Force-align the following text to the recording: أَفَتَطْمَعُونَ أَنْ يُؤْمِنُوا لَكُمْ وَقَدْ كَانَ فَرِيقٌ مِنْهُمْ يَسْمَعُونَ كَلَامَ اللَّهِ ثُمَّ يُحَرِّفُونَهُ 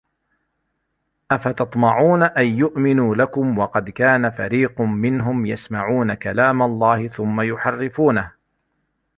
أَفَتَطْمَعُونَ 1.31 2.23
أَنْ 2.23 2.45
يُؤْمِنُوا 2.45 3.15
لَكُمْ 3.15 3.57
وَقَدْ 3.57 3.89
كَانَ 3.89 4.29
فَرِيقٌ 4.29 4.81
مِنْهُمْ 4.81 5.45
يَسْمَعُونَ 5.45 6.13
كَلَامَ 6.13 6.61
اللَّهِ 6.61 7.07
ثُمَّ 7.07 7.41
يُحَرِّفُونَهُ 7.41 8.31